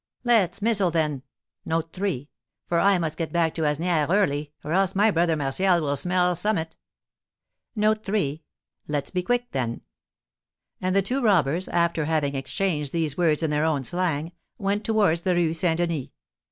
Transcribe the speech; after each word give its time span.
"Let's 0.23 0.63
mizzle, 0.63 0.89
then; 0.89 1.21
for 2.65 2.79
I 2.79 2.97
must 2.97 3.17
get 3.19 3.31
back 3.31 3.53
to 3.53 3.61
Asnières 3.61 4.09
early, 4.09 4.51
or 4.63 4.71
else 4.71 4.95
my 4.95 5.11
brother 5.11 5.35
Martial 5.35 5.79
will 5.79 5.95
smell 5.95 6.33
summut." 6.35 6.75
"Let's 7.75 9.11
be 9.11 9.23
quick, 9.23 9.51
then." 9.51 9.81
And 10.81 10.95
the 10.95 11.03
two 11.03 11.21
robbers, 11.21 11.67
after 11.67 12.05
having 12.05 12.33
exchanged 12.33 12.93
these 12.93 13.15
words 13.15 13.43
in 13.43 13.51
their 13.51 13.63
own 13.63 13.83
slang, 13.83 14.31
went 14.57 14.83
towards 14.83 15.21
the 15.21 15.35
Rue 15.35 15.53
St. 15.53 15.77
Denis. 15.77 16.07